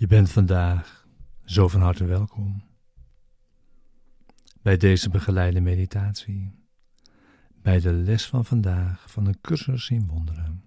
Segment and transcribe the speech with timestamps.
[0.00, 1.06] Je bent vandaag
[1.44, 2.62] zo van harte welkom
[4.62, 6.54] bij deze begeleide meditatie,
[7.54, 10.64] bij de les van vandaag van een cursus in wonderen.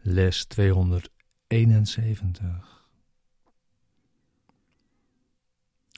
[0.00, 2.88] Les 271.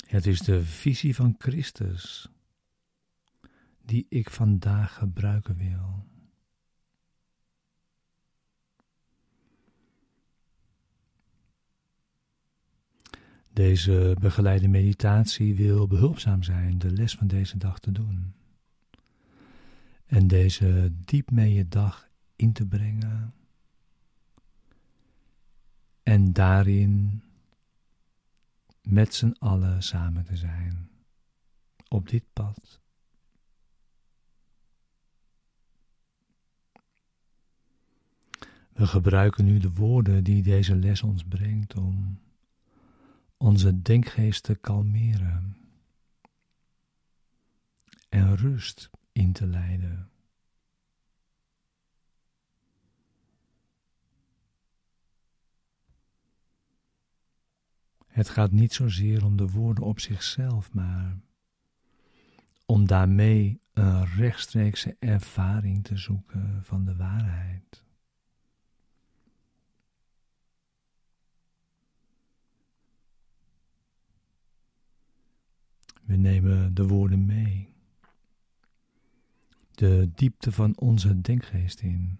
[0.06, 2.28] Het is de visie van Christus
[3.82, 6.11] die ik vandaag gebruiken wil.
[13.52, 18.34] Deze begeleide meditatie wil behulpzaam zijn de les van deze dag te doen.
[20.06, 23.34] En deze diep mee je dag in te brengen.
[26.02, 27.22] En daarin
[28.82, 30.90] met z'n allen samen te zijn.
[31.88, 32.80] Op dit pad.
[38.72, 42.18] We gebruiken nu de woorden die deze les ons brengt om
[43.42, 45.56] onze denkgeest te kalmeren
[48.08, 50.10] en rust in te leiden.
[58.06, 61.18] Het gaat niet zozeer om de woorden op zichzelf, maar
[62.66, 67.84] om daarmee een rechtstreekse ervaring te zoeken van de waarheid.
[76.12, 77.74] We nemen de woorden mee.
[79.70, 82.18] De diepte van onze denkgeest in.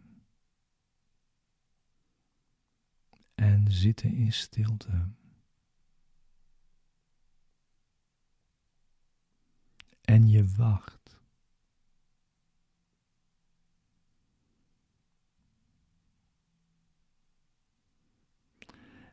[3.35, 5.09] En zitten in stilte.
[10.01, 11.21] En je wacht.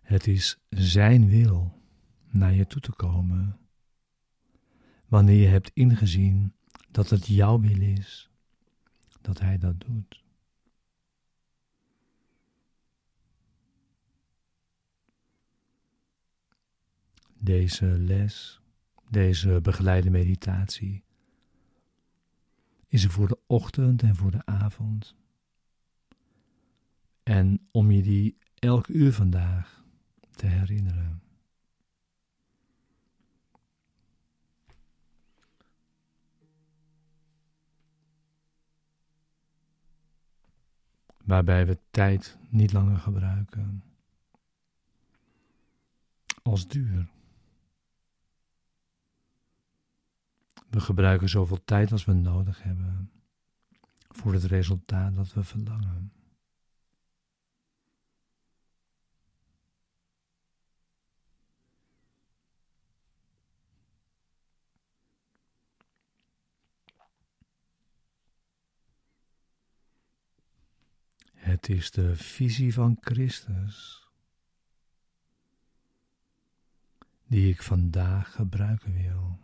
[0.02, 1.82] Het is Zijn wil
[2.28, 3.60] naar je toe te komen
[5.10, 6.54] wanneer je hebt ingezien
[6.92, 8.30] dat het jouw wil is,
[9.22, 10.24] dat Hij dat doet.
[17.38, 18.62] Deze les,
[19.10, 21.04] deze begeleide meditatie,
[22.88, 25.16] is er voor de ochtend en voor de avond.
[27.24, 29.84] En om je die elk uur vandaag
[30.32, 31.22] te herinneren.
[41.30, 43.84] Waarbij we tijd niet langer gebruiken
[46.42, 47.08] als duur.
[50.70, 53.12] We gebruiken zoveel tijd als we nodig hebben
[54.10, 56.12] voor het resultaat dat we verlangen.
[71.50, 74.08] Het is de visie van Christus
[77.28, 79.40] die ik vandaag gebruiken wil.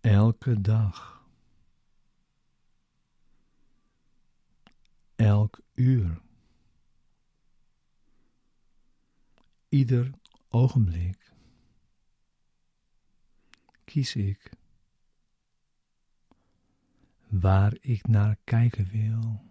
[0.00, 1.26] Elke dag,
[5.16, 6.26] elk uur.
[9.68, 10.10] Ieder
[10.48, 11.32] ogenblik
[13.84, 14.50] kies ik
[17.28, 19.46] waar ik naar kijken wil.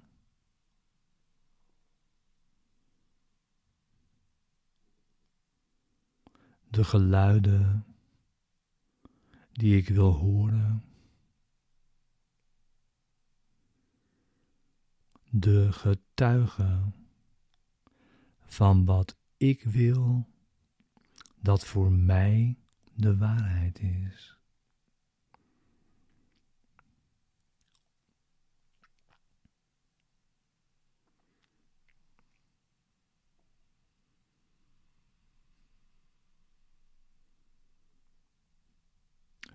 [6.70, 7.86] De geluiden
[9.52, 10.84] die ik wil horen.
[15.30, 16.96] De getuigen
[18.46, 20.28] van wat ik wil
[21.36, 22.58] dat voor mij
[22.94, 24.36] de waarheid is.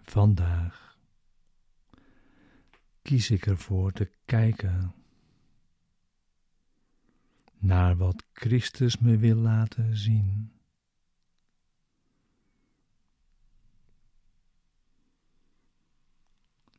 [0.02, 0.98] Vandaag
[3.02, 5.01] kies ik ervoor te kijken
[7.62, 10.52] naar wat Christus me wil laten zien.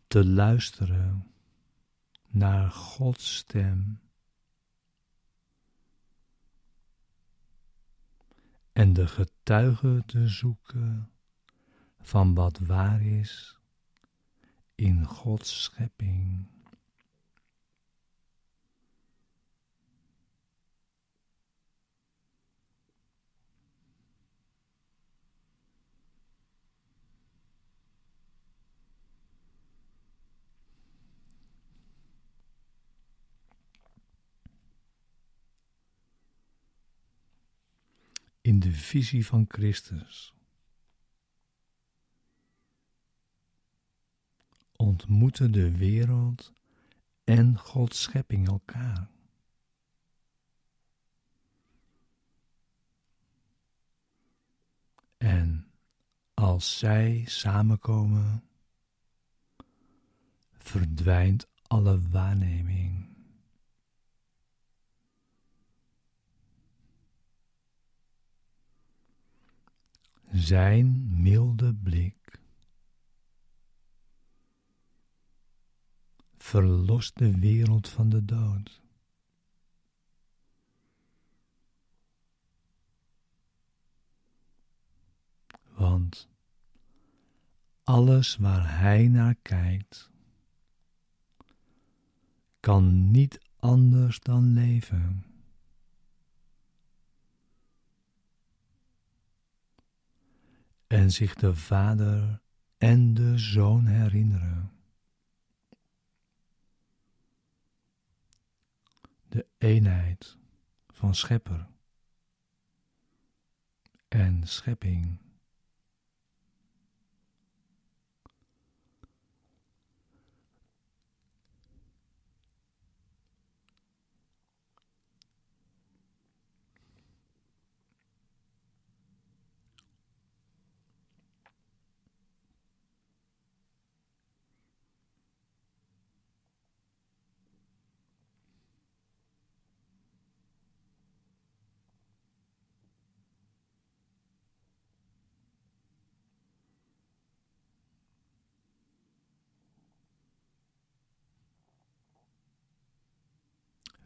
[0.08, 1.32] Te luisteren
[2.28, 4.04] naar Gods stem.
[8.74, 11.12] en de getuige te zoeken
[12.00, 13.60] van wat waar is
[14.76, 16.53] in Gods schepping.
[38.44, 40.34] In de visie van Christus.
[44.76, 46.54] Ontmoeten de wereld
[47.24, 49.10] en Gods schepping elkaar.
[55.18, 55.72] En
[56.34, 58.44] als zij samenkomen,
[60.52, 62.93] verdwijnt alle waarneming.
[70.34, 72.40] Zijn milde blik
[76.38, 78.82] verlost de wereld van de dood.
[85.76, 86.30] Want
[87.84, 90.10] alles waar hij naar kijkt,
[92.60, 95.33] kan niet anders dan leven.
[101.04, 102.42] En zich de Vader
[102.78, 104.72] en de Zoon herinneren.
[109.28, 110.38] De eenheid
[110.90, 111.68] van Schepper
[114.08, 115.23] en schepping.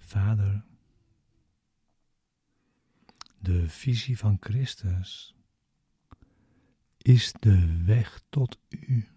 [0.07, 0.65] Vader,
[3.39, 5.35] de visie van Christus
[6.97, 9.07] is de weg tot U.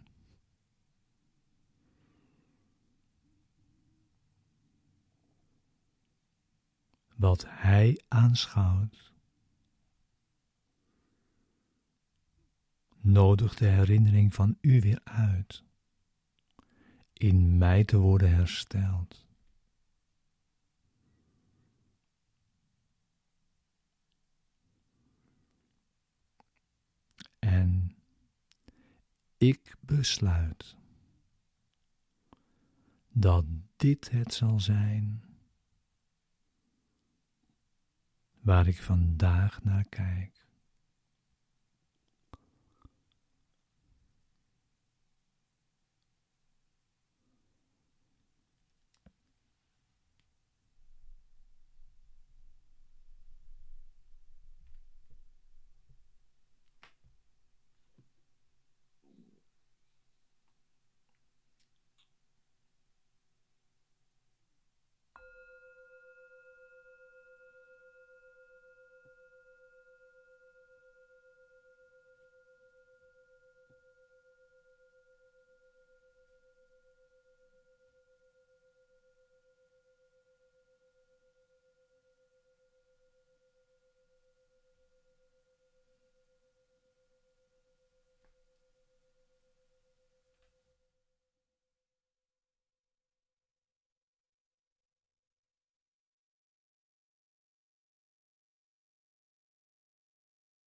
[7.15, 9.13] Wat Hij aanschouwt,
[13.01, 15.63] nodigt de herinnering van U weer uit,
[17.13, 19.29] in mij te worden hersteld.
[27.41, 27.97] En
[29.41, 30.77] ik besluit
[33.09, 33.45] dat
[33.77, 35.25] dit het zal zijn
[38.41, 40.40] waar ik vandaag naar kijk.